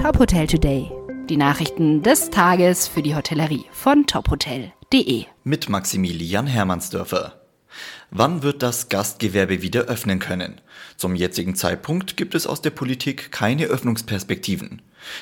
Top 0.00 0.18
Hotel 0.18 0.46
Today. 0.46 0.90
Die 1.28 1.36
Nachrichten 1.36 2.02
des 2.02 2.30
Tages 2.30 2.88
für 2.88 3.02
die 3.02 3.14
Hotellerie 3.14 3.66
von 3.70 4.06
tophotel.de. 4.06 5.24
Mit 5.44 5.68
Maximilian 5.68 6.46
Hermannsdörfer. 6.46 7.34
Wann 8.10 8.42
wird 8.42 8.62
das 8.62 8.88
Gastgewerbe 8.88 9.60
wieder 9.60 9.82
öffnen 9.82 10.18
können? 10.18 10.62
Zum 10.96 11.14
jetzigen 11.14 11.54
Zeitpunkt 11.54 12.16
gibt 12.16 12.34
es 12.34 12.46
aus 12.46 12.62
der 12.62 12.70
Politik 12.70 13.30
keine 13.30 13.66
Öffnungsperspektiven. 13.66 14.80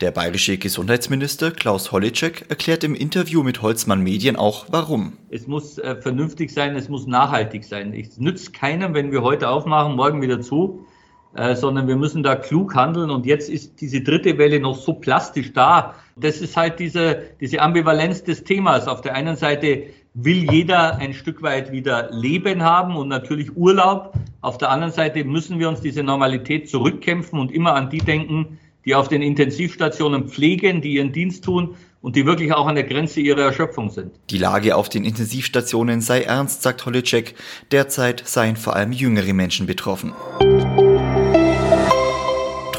Der 0.00 0.12
bayerische 0.12 0.56
Gesundheitsminister 0.56 1.50
Klaus 1.50 1.90
Holleczek 1.90 2.46
erklärt 2.48 2.84
im 2.84 2.94
Interview 2.94 3.42
mit 3.42 3.62
Holzmann 3.62 4.04
Medien 4.04 4.36
auch, 4.36 4.66
warum. 4.70 5.14
Es 5.30 5.48
muss 5.48 5.78
äh, 5.78 5.96
vernünftig 6.00 6.52
sein, 6.52 6.76
es 6.76 6.88
muss 6.88 7.08
nachhaltig 7.08 7.64
sein. 7.64 7.92
Es 7.92 8.18
nützt 8.18 8.52
keinem, 8.52 8.94
wenn 8.94 9.10
wir 9.10 9.22
heute 9.22 9.48
aufmachen, 9.48 9.96
morgen 9.96 10.22
wieder 10.22 10.40
zu, 10.40 10.86
äh, 11.34 11.54
sondern 11.54 11.86
wir 11.86 11.96
müssen 11.96 12.22
da 12.22 12.34
klug 12.34 12.74
handeln. 12.74 13.10
Und 13.10 13.26
jetzt 13.26 13.48
ist 13.48 13.80
diese 13.80 14.00
dritte 14.00 14.36
Welle 14.38 14.60
noch 14.60 14.76
so 14.76 14.94
plastisch 14.94 15.52
da. 15.52 15.94
Das 16.16 16.40
ist 16.40 16.56
halt 16.56 16.78
diese, 16.80 17.22
diese 17.40 17.60
Ambivalenz 17.60 18.24
des 18.24 18.44
Themas. 18.44 18.88
Auf 18.88 19.00
der 19.00 19.14
einen 19.14 19.36
Seite 19.36 19.84
will 20.14 20.50
jeder 20.50 20.96
ein 20.96 21.14
Stück 21.14 21.42
weit 21.42 21.70
wieder 21.72 22.10
Leben 22.10 22.62
haben 22.62 22.96
und 22.96 23.08
natürlich 23.08 23.56
Urlaub. 23.56 24.12
Auf 24.40 24.58
der 24.58 24.70
anderen 24.70 24.92
Seite 24.92 25.24
müssen 25.24 25.58
wir 25.58 25.68
uns 25.68 25.80
diese 25.80 26.02
Normalität 26.02 26.68
zurückkämpfen 26.68 27.38
und 27.38 27.52
immer 27.52 27.74
an 27.74 27.90
die 27.90 27.98
denken, 27.98 28.58
die 28.84 28.94
auf 28.94 29.08
den 29.08 29.22
Intensivstationen 29.22 30.28
pflegen, 30.28 30.80
die 30.80 30.94
ihren 30.94 31.12
Dienst 31.12 31.44
tun 31.44 31.76
und 32.02 32.16
die 32.16 32.26
wirklich 32.26 32.52
auch 32.52 32.66
an 32.66 32.74
der 32.74 32.84
Grenze 32.84 33.20
ihrer 33.20 33.42
Erschöpfung 33.42 33.90
sind. 33.90 34.12
Die 34.30 34.38
Lage 34.38 34.74
auf 34.74 34.88
den 34.88 35.04
Intensivstationen 35.04 36.00
sei 36.00 36.22
ernst, 36.22 36.62
sagt 36.62 36.86
Holicek. 36.86 37.34
Derzeit 37.70 38.26
seien 38.26 38.56
vor 38.56 38.74
allem 38.74 38.92
jüngere 38.92 39.34
Menschen 39.34 39.66
betroffen. 39.66 40.12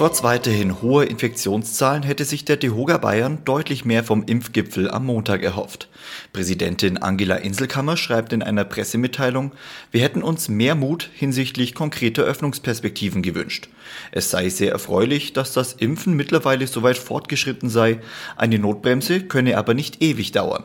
Trotz 0.02 0.24
weiterhin 0.24 0.82
hoher 0.82 1.08
Infektionszahlen 1.08 2.02
hätte 2.02 2.26
sich 2.26 2.44
der 2.44 2.58
DeHoga 2.58 2.98
Bayern 2.98 3.46
deutlich 3.46 3.86
mehr 3.86 4.04
vom 4.04 4.24
Impfgipfel 4.24 4.90
am 4.90 5.06
Montag 5.06 5.44
erhofft. 5.44 5.90
Präsidentin 6.34 6.98
Angela 6.98 7.36
Inselkammer 7.36 7.96
schreibt 7.98 8.34
in 8.34 8.42
einer 8.42 8.64
Pressemitteilung, 8.64 9.52
wir 9.92 10.02
hätten 10.02 10.24
uns 10.24 10.50
mehr 10.50 10.74
Mut 10.74 11.08
hinsichtlich 11.14 11.76
konkreter 11.76 12.24
Öffnungsperspektiven 12.24 13.22
gewünscht. 13.22 13.70
Es 14.12 14.32
sei 14.32 14.50
sehr 14.50 14.72
erfreulich, 14.72 15.34
dass 15.34 15.54
das 15.54 15.74
Impfen 15.74 16.16
mittlerweile 16.16 16.66
so 16.66 16.82
weit 16.82 16.98
fortgeschritten 16.98 17.70
sei, 17.70 18.00
eine 18.36 18.58
Notbremse 18.58 19.22
könne 19.22 19.56
aber 19.56 19.76
nicht 19.76 20.02
ewig 20.02 20.32
dauern. 20.32 20.64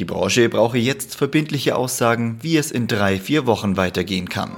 Die 0.00 0.04
Branche 0.04 0.48
brauche 0.48 0.78
jetzt 0.78 1.14
verbindliche 1.14 1.76
Aussagen, 1.76 2.38
wie 2.42 2.56
es 2.56 2.72
in 2.72 2.88
drei, 2.88 3.20
vier 3.20 3.46
Wochen 3.46 3.76
weitergehen 3.76 4.28
kann. 4.28 4.50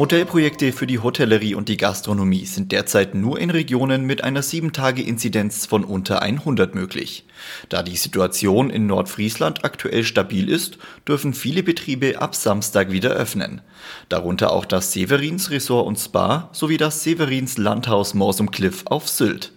Modellprojekte 0.00 0.72
für 0.72 0.86
die 0.86 1.00
Hotellerie 1.00 1.54
und 1.54 1.68
die 1.68 1.76
Gastronomie 1.76 2.46
sind 2.46 2.72
derzeit 2.72 3.14
nur 3.14 3.38
in 3.38 3.50
Regionen 3.50 4.06
mit 4.06 4.24
einer 4.24 4.42
7-Tage-Inzidenz 4.42 5.66
von 5.66 5.84
unter 5.84 6.22
100 6.22 6.74
möglich. 6.74 7.26
Da 7.68 7.82
die 7.82 7.98
Situation 7.98 8.70
in 8.70 8.86
Nordfriesland 8.86 9.62
aktuell 9.62 10.04
stabil 10.04 10.48
ist, 10.48 10.78
dürfen 11.06 11.34
viele 11.34 11.62
Betriebe 11.62 12.18
ab 12.18 12.34
Samstag 12.34 12.90
wieder 12.90 13.10
öffnen. 13.10 13.60
Darunter 14.08 14.54
auch 14.54 14.64
das 14.64 14.94
Severins 14.94 15.50
Resort 15.50 15.86
und 15.86 15.98
Spa 15.98 16.48
sowie 16.52 16.78
das 16.78 17.04
Severins 17.04 17.58
Landhaus 17.58 18.14
Morsum 18.14 18.50
Cliff 18.50 18.84
auf 18.86 19.06
Sylt. 19.06 19.52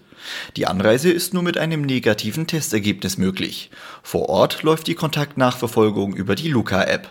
Die 0.57 0.67
Anreise 0.67 1.09
ist 1.09 1.33
nur 1.33 1.43
mit 1.43 1.57
einem 1.57 1.83
negativen 1.83 2.47
Testergebnis 2.47 3.17
möglich. 3.17 3.71
Vor 4.01 4.27
Ort 4.27 4.61
läuft 4.63 4.87
die 4.87 4.95
Kontaktnachverfolgung 4.95 6.13
über 6.13 6.35
die 6.35 6.49
Luca-App. 6.49 7.07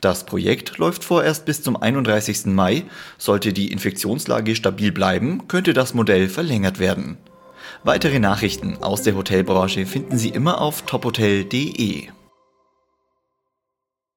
Das 0.00 0.24
Projekt 0.24 0.78
läuft 0.78 1.04
vorerst 1.04 1.44
bis 1.44 1.62
zum 1.62 1.76
31. 1.76 2.46
Mai. 2.46 2.84
Sollte 3.18 3.52
die 3.52 3.72
Infektionslage 3.72 4.56
stabil 4.56 4.92
bleiben, 4.92 5.48
könnte 5.48 5.72
das 5.72 5.94
Modell 5.94 6.28
verlängert 6.28 6.78
werden. 6.78 7.18
Weitere 7.84 8.18
Nachrichten 8.18 8.76
aus 8.82 9.02
der 9.02 9.16
Hotelbranche 9.16 9.86
finden 9.86 10.18
Sie 10.18 10.28
immer 10.28 10.60
auf 10.60 10.82
tophotel.de. 10.82 12.08